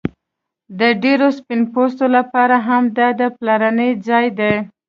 د 0.79 0.81
ډیرو 1.03 1.27
سپین 1.37 1.61
پوستو 1.73 2.05
لپاره 2.17 2.55
هم 2.67 2.83
دا 2.97 3.07
پلرنی 3.37 3.89
ځای 4.07 4.27
دی 4.39 4.53